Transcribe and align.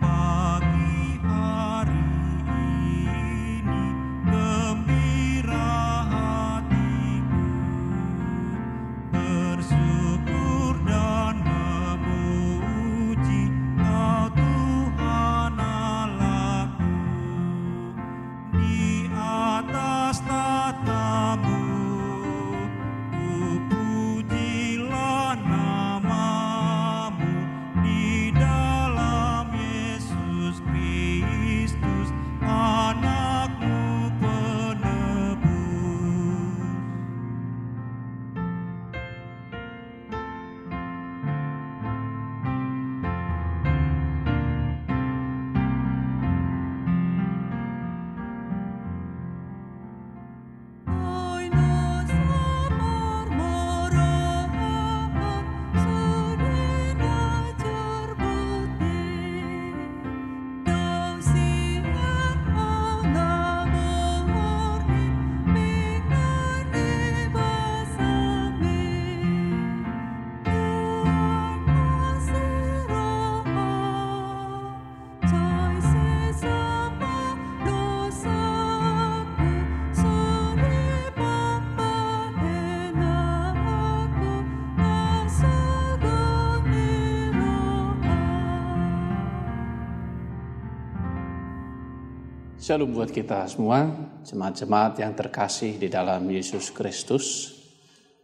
Bye. 0.00 0.41
Shalom 92.72 92.96
buat 92.96 93.12
kita 93.12 93.44
semua, 93.52 93.84
jemaat-jemaat 94.24 94.96
yang 94.96 95.12
terkasih 95.12 95.76
di 95.76 95.92
dalam 95.92 96.24
Yesus 96.24 96.72
Kristus. 96.72 97.52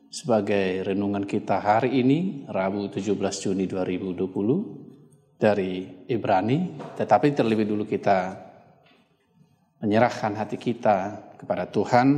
Sebagai 0.09 0.89
renungan 0.89 1.29
kita 1.29 1.61
hari 1.61 2.01
ini, 2.01 2.49
Rabu 2.49 2.89
17 2.89 3.13
Juni 3.45 3.69
2020 3.69 5.37
dari 5.37 6.01
Ibrani, 6.09 6.81
tetapi 6.97 7.37
terlebih 7.37 7.69
dulu 7.69 7.85
kita 7.85 8.41
menyerahkan 9.85 10.33
hati 10.41 10.57
kita 10.57 11.29
kepada 11.37 11.69
Tuhan, 11.69 12.09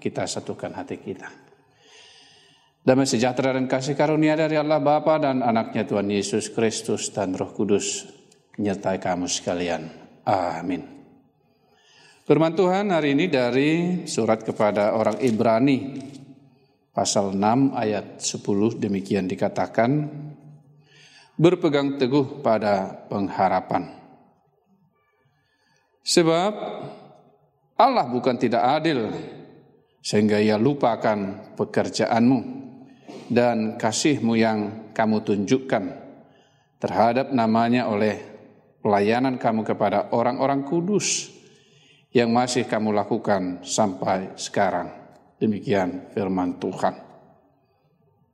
kita 0.00 0.24
satukan 0.24 0.72
hati 0.72 0.96
kita. 1.04 1.28
Damai 2.80 3.04
sejahtera 3.04 3.52
dan 3.52 3.68
kasih 3.68 3.92
karunia 3.92 4.32
dari 4.40 4.56
Allah 4.56 4.80
Bapa 4.80 5.20
dan 5.20 5.44
anaknya 5.44 5.84
Tuhan 5.84 6.08
Yesus 6.08 6.48
Kristus 6.48 7.12
dan 7.12 7.36
Roh 7.36 7.52
Kudus 7.52 8.08
menyertai 8.56 8.96
kamu 8.96 9.28
sekalian. 9.28 9.84
Amin. 10.24 11.03
Firman 12.24 12.56
Tuhan 12.56 12.88
hari 12.88 13.12
ini 13.12 13.28
dari 13.28 13.70
surat 14.08 14.40
kepada 14.40 14.96
orang 14.96 15.20
Ibrani 15.20 16.00
pasal 16.88 17.36
6 17.36 17.76
ayat 17.76 18.16
10 18.16 18.80
demikian 18.80 19.28
dikatakan 19.28 20.08
berpegang 21.36 22.00
teguh 22.00 22.40
pada 22.40 22.96
pengharapan. 23.12 23.92
Sebab 26.00 26.52
Allah 27.76 28.08
bukan 28.08 28.40
tidak 28.40 28.72
adil 28.72 29.12
sehingga 30.00 30.40
ia 30.40 30.56
lupakan 30.56 31.52
pekerjaanmu 31.60 32.40
dan 33.28 33.76
kasihmu 33.76 34.32
yang 34.32 34.88
kamu 34.96 35.20
tunjukkan 35.28 35.84
terhadap 36.80 37.36
namanya 37.36 37.84
oleh 37.92 38.16
pelayanan 38.80 39.36
kamu 39.36 39.60
kepada 39.60 40.08
orang-orang 40.16 40.64
kudus 40.64 41.33
yang 42.14 42.30
masih 42.30 42.62
kamu 42.70 42.94
lakukan 42.94 43.66
sampai 43.66 44.38
sekarang. 44.38 44.86
Demikian 45.42 46.14
firman 46.14 46.62
Tuhan. 46.62 46.94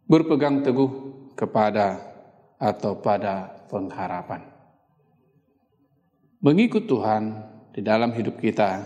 Berpegang 0.04 0.60
teguh 0.60 0.91
kepada 1.32 1.96
atau 2.60 3.00
pada 3.00 3.48
pengharapan. 3.72 4.44
Mengikut 6.44 6.84
Tuhan 6.84 7.41
di 7.72 7.80
dalam 7.80 8.12
hidup 8.12 8.36
kita 8.36 8.84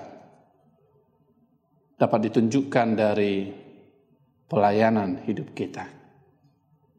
dapat 1.99 2.31
ditunjukkan 2.31 2.89
dari 2.95 3.51
pelayanan 4.47 5.27
hidup 5.27 5.51
kita. 5.59 5.91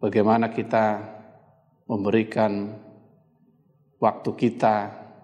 Bagaimana 0.03 0.51
kita 0.51 0.99
memberikan 1.87 2.75
waktu 4.03 4.31
kita, 4.35 4.75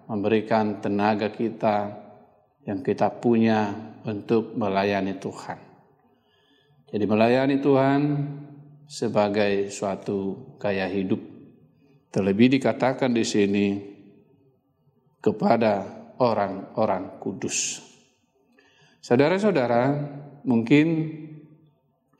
memberikan 0.08 0.80
tenaga 0.80 1.28
kita, 1.28 2.01
yang 2.62 2.80
kita 2.82 3.10
punya 3.18 3.74
untuk 4.06 4.54
melayani 4.54 5.18
Tuhan. 5.18 5.58
Jadi 6.92 7.04
melayani 7.08 7.56
Tuhan 7.58 8.00
sebagai 8.86 9.72
suatu 9.72 10.52
gaya 10.60 10.86
hidup. 10.86 11.18
Terlebih 12.12 12.60
dikatakan 12.60 13.10
di 13.16 13.24
sini 13.24 13.66
kepada 15.16 15.88
orang-orang 16.20 17.16
kudus. 17.16 17.80
Saudara-saudara, 19.00 19.96
mungkin 20.44 20.86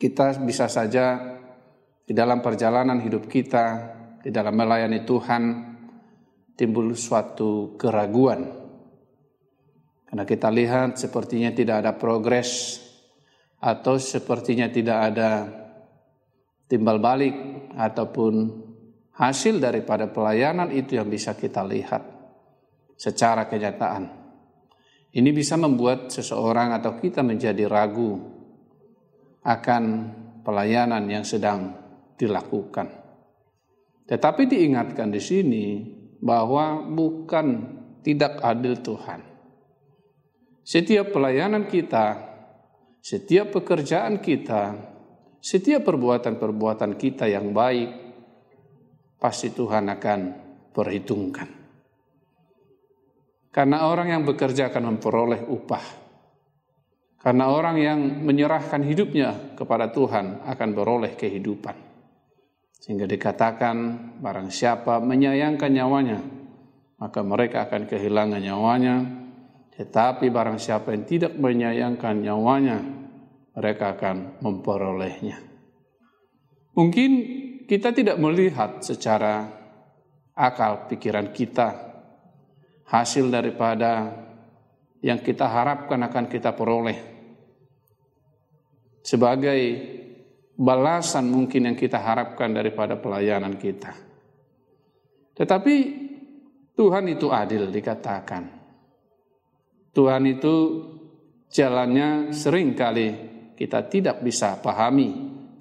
kita 0.00 0.40
bisa 0.42 0.66
saja 0.66 1.38
di 2.02 2.16
dalam 2.16 2.40
perjalanan 2.40 2.98
hidup 3.04 3.28
kita, 3.28 3.66
di 4.24 4.32
dalam 4.32 4.56
melayani 4.56 5.04
Tuhan, 5.04 5.42
timbul 6.56 6.96
suatu 6.96 7.76
keraguan 7.76 8.61
karena 10.12 10.28
kita 10.28 10.52
lihat 10.52 11.00
sepertinya 11.00 11.56
tidak 11.56 11.80
ada 11.80 11.96
progres 11.96 12.76
atau 13.64 13.96
sepertinya 13.96 14.68
tidak 14.68 14.98
ada 15.08 15.48
timbal 16.68 17.00
balik 17.00 17.32
ataupun 17.72 18.52
hasil 19.16 19.56
daripada 19.56 20.12
pelayanan 20.12 20.68
itu 20.68 21.00
yang 21.00 21.08
bisa 21.08 21.32
kita 21.32 21.64
lihat 21.64 22.04
secara 22.92 23.48
kenyataan. 23.48 24.04
Ini 25.16 25.32
bisa 25.32 25.56
membuat 25.56 26.12
seseorang 26.12 26.76
atau 26.76 27.00
kita 27.00 27.24
menjadi 27.24 27.64
ragu 27.64 28.20
akan 29.48 29.82
pelayanan 30.44 31.08
yang 31.08 31.24
sedang 31.24 31.72
dilakukan. 32.20 32.84
Tetapi 34.04 34.44
diingatkan 34.44 35.08
di 35.08 35.24
sini 35.24 35.64
bahwa 36.20 36.84
bukan 36.84 37.46
tidak 38.04 38.44
adil 38.44 38.76
Tuhan. 38.76 39.31
Setiap 40.62 41.10
pelayanan 41.10 41.66
kita, 41.66 42.22
setiap 43.02 43.50
pekerjaan 43.50 44.22
kita, 44.22 44.78
setiap 45.42 45.82
perbuatan-perbuatan 45.82 46.94
kita 46.94 47.26
yang 47.26 47.50
baik, 47.50 47.90
pasti 49.18 49.50
Tuhan 49.50 49.90
akan 49.90 50.20
perhitungkan. 50.70 51.48
Karena 53.50 53.90
orang 53.90 54.14
yang 54.14 54.22
bekerja 54.22 54.70
akan 54.70 54.96
memperoleh 54.96 55.42
upah. 55.50 55.84
Karena 57.18 57.50
orang 57.50 57.76
yang 57.82 57.98
menyerahkan 58.22 58.86
hidupnya 58.86 59.58
kepada 59.58 59.90
Tuhan 59.90 60.46
akan 60.46 60.68
beroleh 60.74 61.18
kehidupan. 61.18 61.74
Sehingga 62.82 63.06
dikatakan 63.06 63.76
barang 64.18 64.50
siapa 64.50 64.98
menyayangkan 65.02 65.70
nyawanya, 65.70 66.18
maka 66.98 67.20
mereka 67.22 67.66
akan 67.70 67.86
kehilangan 67.86 68.42
nyawanya 68.42 69.21
tetapi 69.72 70.28
barang 70.28 70.60
siapa 70.60 70.92
yang 70.92 71.04
tidak 71.08 71.32
menyayangkan 71.40 72.20
nyawanya, 72.20 72.78
mereka 73.56 73.96
akan 73.96 74.40
memperolehnya. 74.44 75.40
Mungkin 76.76 77.10
kita 77.64 77.92
tidak 77.92 78.20
melihat 78.20 78.84
secara 78.84 79.48
akal 80.36 80.88
pikiran 80.88 81.32
kita 81.32 81.68
hasil 82.88 83.32
daripada 83.32 84.12
yang 85.00 85.20
kita 85.20 85.48
harapkan 85.48 86.00
akan 86.04 86.28
kita 86.28 86.52
peroleh. 86.52 87.00
Sebagai 89.02 89.60
balasan 90.56 91.32
mungkin 91.32 91.72
yang 91.72 91.76
kita 91.76 91.98
harapkan 91.98 92.52
daripada 92.52 93.00
pelayanan 93.00 93.56
kita. 93.56 93.92
Tetapi 95.32 95.74
Tuhan 96.76 97.04
itu 97.08 97.32
adil 97.32 97.72
dikatakan. 97.72 98.61
Tuhan 99.92 100.24
itu 100.24 100.54
jalannya 101.52 102.32
sering 102.32 102.72
kali 102.72 103.08
kita 103.52 103.84
tidak 103.86 104.24
bisa 104.24 104.56
pahami 104.58 105.08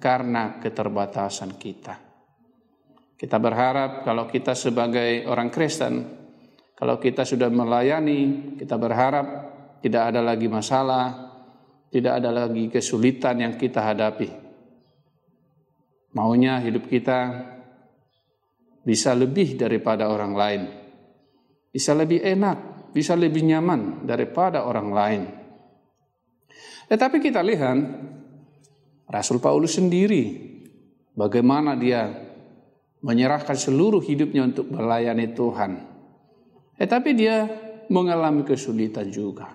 karena 0.00 0.58
keterbatasan 0.58 1.54
kita. 1.60 1.94
Kita 3.14 3.38
berharap 3.38 4.02
kalau 4.02 4.26
kita 4.26 4.56
sebagai 4.58 5.22
orang 5.30 5.52
Kristen, 5.52 6.02
kalau 6.74 6.98
kita 6.98 7.22
sudah 7.22 7.46
melayani, 7.46 8.56
kita 8.58 8.74
berharap 8.74 9.26
tidak 9.78 10.10
ada 10.10 10.18
lagi 10.18 10.50
masalah, 10.50 11.30
tidak 11.94 12.18
ada 12.18 12.34
lagi 12.34 12.66
kesulitan 12.66 13.46
yang 13.46 13.54
kita 13.54 13.78
hadapi. 13.78 14.26
Maunya 16.18 16.58
hidup 16.58 16.90
kita 16.90 17.18
bisa 18.82 19.14
lebih 19.14 19.54
daripada 19.54 20.10
orang 20.10 20.34
lain, 20.34 20.62
bisa 21.70 21.94
lebih 21.94 22.18
enak, 22.26 22.81
bisa 22.92 23.16
lebih 23.16 23.42
nyaman 23.44 24.04
daripada 24.04 24.68
orang 24.68 24.88
lain. 24.92 25.22
Tetapi 26.92 27.24
kita 27.24 27.40
lihat 27.40 27.78
Rasul 29.08 29.40
Paulus 29.40 29.80
sendiri 29.80 30.52
bagaimana 31.16 31.72
dia 31.72 32.08
menyerahkan 33.02 33.56
seluruh 33.56 34.00
hidupnya 34.04 34.46
untuk 34.46 34.68
melayani 34.70 35.32
Tuhan. 35.32 35.72
Tetapi 36.76 37.10
dia 37.16 37.48
mengalami 37.88 38.44
kesulitan 38.46 39.10
juga. 39.10 39.52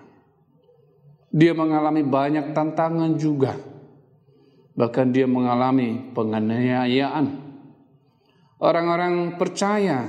Dia 1.28 1.52
mengalami 1.52 2.02
banyak 2.04 2.52
tantangan 2.56 3.14
juga. 3.16 3.56
Bahkan 4.78 5.06
dia 5.10 5.26
mengalami 5.26 6.14
penganiayaan. 6.14 7.26
Orang-orang 8.58 9.38
percaya 9.38 10.08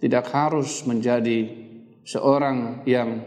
tidak 0.00 0.30
harus 0.32 0.82
menjadi 0.88 1.59
seorang 2.04 2.84
yang 2.88 3.20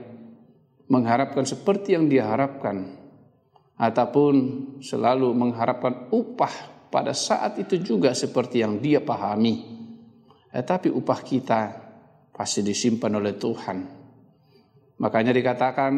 mengharapkan 0.90 1.46
seperti 1.48 1.96
yang 1.96 2.12
dia 2.12 2.28
harapkan 2.28 3.00
ataupun 3.80 4.34
selalu 4.84 5.34
mengharapkan 5.34 6.14
upah 6.14 6.88
pada 6.94 7.16
saat 7.16 7.58
itu 7.58 7.82
juga 7.82 8.14
seperti 8.14 8.62
yang 8.62 8.78
dia 8.78 9.02
pahami. 9.02 9.74
Tetapi 10.54 10.94
upah 10.94 11.20
kita 11.26 11.62
pasti 12.30 12.62
disimpan 12.62 13.18
oleh 13.18 13.34
Tuhan. 13.34 13.78
Makanya 15.02 15.34
dikatakan 15.34 15.94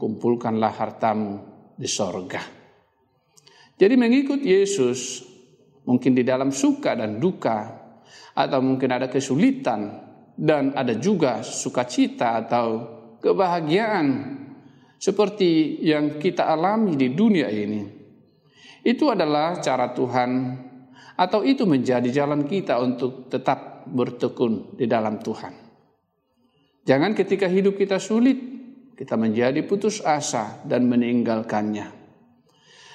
kumpulkanlah 0.00 0.72
hartamu 0.72 1.44
di 1.76 1.84
sorga. 1.84 2.40
Jadi 3.76 3.94
mengikut 3.94 4.40
Yesus 4.40 5.20
mungkin 5.84 6.16
di 6.16 6.24
dalam 6.24 6.48
suka 6.48 6.96
dan 6.96 7.20
duka 7.20 7.76
atau 8.32 8.58
mungkin 8.64 8.88
ada 8.88 9.12
kesulitan 9.12 10.07
dan 10.38 10.70
ada 10.78 10.94
juga 10.94 11.42
sukacita 11.42 12.46
atau 12.46 12.66
kebahagiaan 13.18 14.38
seperti 14.94 15.82
yang 15.82 16.22
kita 16.22 16.46
alami 16.46 16.94
di 16.94 17.10
dunia 17.10 17.50
ini. 17.50 17.82
Itu 18.86 19.10
adalah 19.10 19.58
cara 19.58 19.90
Tuhan 19.90 20.30
atau 21.18 21.42
itu 21.42 21.66
menjadi 21.66 22.06
jalan 22.14 22.46
kita 22.46 22.78
untuk 22.78 23.26
tetap 23.26 23.82
bertekun 23.90 24.78
di 24.78 24.86
dalam 24.86 25.18
Tuhan. 25.18 25.54
Jangan 26.86 27.12
ketika 27.18 27.50
hidup 27.50 27.74
kita 27.74 27.98
sulit, 27.98 28.38
kita 28.94 29.18
menjadi 29.18 29.60
putus 29.66 29.98
asa 29.98 30.62
dan 30.62 30.86
meninggalkannya. 30.86 31.90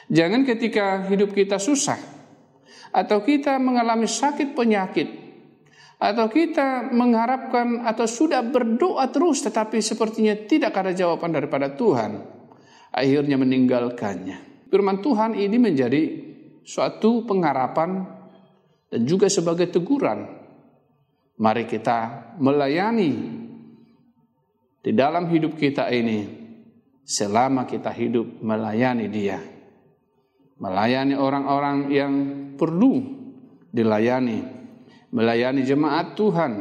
Jangan 0.08 0.48
ketika 0.48 1.04
hidup 1.12 1.36
kita 1.36 1.60
susah, 1.60 2.00
atau 2.94 3.26
kita 3.26 3.58
mengalami 3.58 4.06
sakit 4.06 4.54
penyakit, 4.54 5.23
atau 5.98 6.26
kita 6.28 6.92
mengharapkan 6.92 7.86
atau 7.88 8.04
sudah 8.10 8.44
berdoa 8.44 9.08
terus 9.14 9.46
tetapi 9.46 9.80
sepertinya 9.80 10.36
tidak 10.36 10.76
ada 10.76 10.92
jawaban 10.92 11.32
daripada 11.32 11.72
Tuhan, 11.74 12.20
akhirnya 12.92 13.38
meninggalkannya. 13.40 14.68
Firman 14.68 15.06
Tuhan 15.06 15.38
ini 15.38 15.58
menjadi 15.62 16.02
suatu 16.66 17.24
pengharapan 17.30 18.04
dan 18.90 19.02
juga 19.06 19.30
sebagai 19.30 19.70
teguran. 19.70 20.42
Mari 21.34 21.66
kita 21.66 22.30
melayani 22.38 23.12
di 24.84 24.92
dalam 24.94 25.30
hidup 25.30 25.58
kita 25.58 25.90
ini 25.90 26.26
selama 27.04 27.66
kita 27.66 27.90
hidup 27.90 28.42
melayani 28.42 29.08
Dia. 29.10 29.40
Melayani 30.62 31.18
orang-orang 31.18 31.78
yang 31.92 32.14
perlu 32.56 33.02
dilayani 33.74 34.63
melayani 35.14 35.62
jemaat 35.62 36.18
Tuhan, 36.18 36.54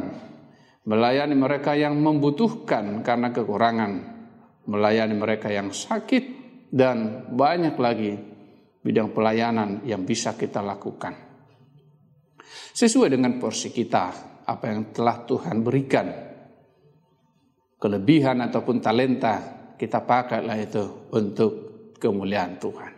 melayani 0.85 1.35
mereka 1.35 1.73
yang 1.73 1.97
membutuhkan 1.97 3.01
karena 3.01 3.33
kekurangan, 3.33 3.93
melayani 4.69 5.17
mereka 5.17 5.49
yang 5.49 5.73
sakit, 5.73 6.45
dan 6.69 7.29
banyak 7.33 7.75
lagi 7.81 8.13
bidang 8.85 9.17
pelayanan 9.17 9.81
yang 9.89 10.05
bisa 10.05 10.37
kita 10.37 10.61
lakukan. 10.61 11.17
Sesuai 12.77 13.17
dengan 13.17 13.41
porsi 13.41 13.73
kita, 13.73 14.05
apa 14.45 14.65
yang 14.69 14.93
telah 14.93 15.25
Tuhan 15.25 15.57
berikan, 15.65 16.07
kelebihan 17.81 18.45
ataupun 18.45 18.77
talenta, 18.85 19.35
kita 19.81 20.05
pakailah 20.05 20.57
itu 20.61 21.09
untuk 21.13 21.53
kemuliaan 21.97 22.61
Tuhan. 22.61 22.93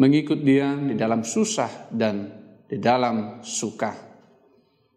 Mengikut 0.00 0.40
dia 0.40 0.72
di 0.76 0.94
dalam 0.96 1.24
susah 1.24 1.92
dan 1.92 2.14
di 2.64 2.78
dalam 2.78 3.42
suka 3.42 4.09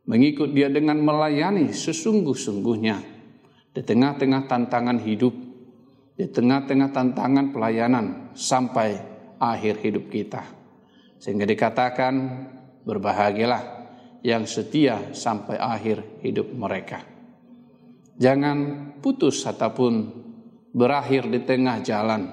mengikut 0.04 0.52
dia 0.52 0.68
dengan 0.68 1.00
melayani 1.00 1.72
sesungguh-sungguhnya 1.72 2.98
di 3.74 3.82
tengah-tengah 3.82 4.46
tantangan 4.46 5.00
hidup, 5.02 5.34
di 6.14 6.26
tengah-tengah 6.30 6.90
tantangan 6.92 7.56
pelayanan 7.56 8.36
sampai 8.36 9.00
akhir 9.40 9.82
hidup 9.82 10.12
kita. 10.12 10.44
Sehingga 11.18 11.48
dikatakan 11.48 12.14
berbahagialah 12.84 13.64
yang 14.24 14.44
setia 14.44 15.16
sampai 15.16 15.56
akhir 15.56 16.24
hidup 16.24 16.52
mereka. 16.52 17.04
Jangan 18.20 18.92
putus 19.02 19.42
ataupun 19.48 19.94
berakhir 20.76 21.32
di 21.32 21.42
tengah 21.42 21.82
jalan, 21.82 22.30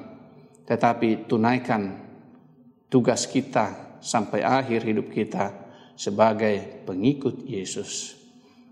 tetapi 0.67 1.25
tunaikan 1.31 1.97
tugas 2.91 3.31
kita 3.31 3.99
sampai 4.03 4.43
akhir 4.43 4.85
hidup 4.85 5.09
kita 5.09 5.60
sebagai 6.01 6.81
pengikut 6.89 7.45
Yesus. 7.45 8.17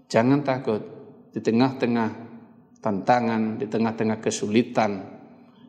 Jangan 0.09 0.41
takut 0.41 0.81
di 1.29 1.45
tengah-tengah 1.45 2.11
tantangan, 2.81 3.61
di 3.61 3.69
tengah-tengah 3.69 4.17
kesulitan 4.17 5.21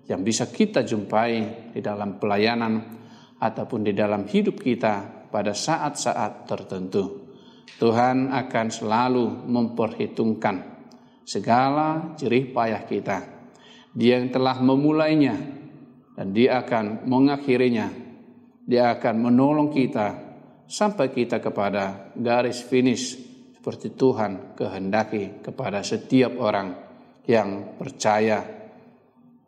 yang 0.08 0.24
bisa 0.24 0.48
kita 0.48 0.88
jumpai 0.88 1.68
di 1.75 1.84
dalam 1.84 2.16
pelayanan 2.16 2.80
ataupun 3.44 3.84
di 3.84 3.92
dalam 3.92 4.24
hidup 4.24 4.63
kita 4.63 5.28
pada 5.28 5.51
saat-saat 5.51 6.48
tertentu. 6.48 7.28
Tuhan 7.75 8.32
akan 8.32 8.68
selalu 8.72 9.28
memperhitungkan 9.51 10.63
segala 11.28 12.16
jerih 12.16 12.56
payah 12.56 12.88
kita. 12.88 13.18
Dia 13.92 14.24
yang 14.24 14.32
telah 14.32 14.63
memulainya 14.63 15.36
dan 16.16 16.32
dia 16.32 16.63
akan 16.63 17.04
mengakhirinya. 17.04 17.92
Dia 18.63 18.96
akan 18.96 19.16
menolong 19.28 19.70
kita 19.75 20.28
sampai 20.70 21.10
kita 21.10 21.42
kepada 21.42 22.14
garis 22.14 22.62
finish 22.62 23.18
seperti 23.58 23.98
Tuhan 23.98 24.54
kehendaki 24.54 25.42
kepada 25.42 25.82
setiap 25.82 26.38
orang 26.38 26.78
yang 27.26 27.76
percaya 27.76 28.46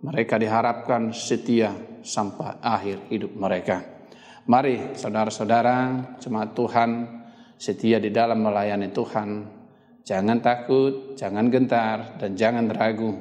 mereka 0.02 0.42
diharapkan 0.42 1.14
setia 1.14 2.02
sampai 2.02 2.58
akhir 2.58 3.06
hidup 3.14 3.38
mereka. 3.38 3.86
Mari 4.50 4.98
saudara-saudara, 4.98 5.78
jemaat 6.18 6.58
Tuhan, 6.58 6.90
setia 7.62 8.02
di 8.02 8.10
dalam 8.10 8.42
melayani 8.42 8.90
Tuhan. 8.90 9.30
Jangan 10.02 10.42
takut, 10.42 11.14
jangan 11.14 11.46
gentar, 11.54 12.18
dan 12.18 12.34
jangan 12.34 12.66
ragu. 12.74 13.14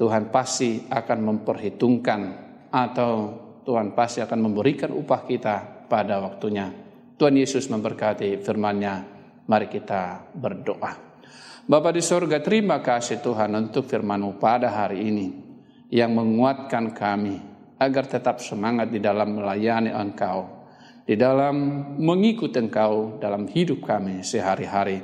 Tuhan 0.00 0.32
pasti 0.32 0.88
akan 0.88 1.18
memperhitungkan 1.20 2.20
atau 2.72 3.12
Tuhan 3.68 3.92
pasti 3.92 4.24
akan 4.24 4.40
memberikan 4.48 4.88
upah 4.96 5.22
kita 5.28 5.77
pada 5.88 6.20
waktunya. 6.20 6.70
Tuhan 7.18 7.34
Yesus 7.34 7.66
memberkati 7.66 8.38
firman-Nya. 8.44 8.94
Mari 9.48 9.66
kita 9.66 10.28
berdoa. 10.36 10.92
Bapa 11.68 11.90
di 11.92 12.04
sorga, 12.04 12.40
terima 12.40 12.80
kasih 12.84 13.20
Tuhan 13.24 13.52
untuk 13.56 13.88
firman-Mu 13.88 14.36
pada 14.36 14.72
hari 14.72 15.08
ini 15.08 15.26
yang 15.88 16.12
menguatkan 16.12 16.92
kami 16.92 17.36
agar 17.80 18.04
tetap 18.08 18.40
semangat 18.44 18.92
di 18.92 19.00
dalam 19.00 19.40
melayani 19.40 19.88
Engkau, 19.92 20.68
di 21.08 21.16
dalam 21.16 21.56
mengikut 21.96 22.52
Engkau 22.56 23.16
dalam 23.20 23.48
hidup 23.48 23.84
kami 23.84 24.20
sehari-hari, 24.20 25.00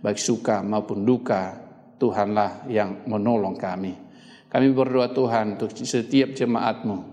baik 0.00 0.16
suka 0.16 0.64
maupun 0.64 1.04
duka, 1.04 1.60
Tuhanlah 2.00 2.66
yang 2.66 3.06
menolong 3.06 3.54
kami. 3.54 3.94
Kami 4.50 4.68
berdoa 4.74 5.14
Tuhan 5.14 5.56
untuk 5.56 5.72
setiap 5.76 6.34
jemaat-Mu 6.34 7.11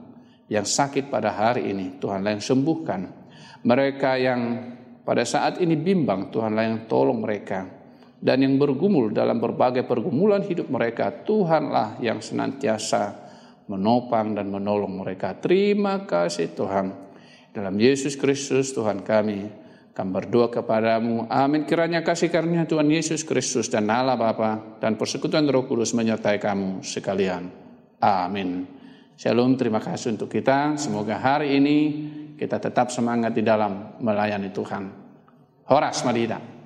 yang 0.49 0.65
sakit 0.65 1.13
pada 1.13 1.29
hari 1.29 1.69
ini, 1.69 2.01
Tuhanlah 2.01 2.35
yang 2.35 2.43
sembuhkan. 2.43 3.01
Mereka 3.61 4.11
yang 4.17 4.41
pada 5.05 5.21
saat 5.21 5.61
ini 5.61 5.77
bimbang, 5.77 6.33
Tuhanlah 6.33 6.63
yang 6.65 6.79
tolong 6.89 7.21
mereka. 7.21 7.69
Dan 8.19 8.43
yang 8.43 8.59
bergumul 8.59 9.15
dalam 9.15 9.39
berbagai 9.39 9.87
pergumulan 9.87 10.43
hidup 10.43 10.67
mereka, 10.67 11.13
Tuhanlah 11.23 12.03
yang 12.03 12.19
senantiasa 12.19 13.29
menopang 13.69 14.35
dan 14.35 14.49
menolong 14.49 15.05
mereka. 15.05 15.37
Terima 15.37 16.03
kasih 16.03 16.51
Tuhan. 16.51 16.91
Dalam 17.53 17.77
Yesus 17.79 18.17
Kristus 18.19 18.73
Tuhan 18.75 19.05
kami, 19.05 19.47
kami 19.93 20.09
berdoa 20.09 20.49
kepadamu. 20.49 21.29
Amin. 21.29 21.63
Kiranya 21.63 22.01
kasih 22.01 22.33
karunia 22.33 22.65
Tuhan 22.65 22.89
Yesus 22.89 23.21
Kristus 23.23 23.69
dan 23.69 23.87
Allah 23.87 24.17
Bapa 24.17 24.81
dan 24.81 24.97
persekutuan 24.97 25.45
Roh 25.47 25.69
Kudus 25.69 25.93
menyertai 25.95 26.41
kamu 26.41 26.81
sekalian. 26.83 27.51
Amin. 28.01 28.78
Shalom, 29.19 29.59
terima 29.59 29.83
kasih 29.83 30.15
untuk 30.15 30.31
kita. 30.31 30.79
Semoga 30.79 31.19
hari 31.19 31.59
ini 31.59 31.77
kita 32.39 32.55
tetap 32.55 32.87
semangat 32.87 33.35
di 33.35 33.43
dalam 33.43 33.99
melayani 33.99 34.47
Tuhan. 34.47 34.83
Horas 35.67 36.07
Madinah. 36.07 36.58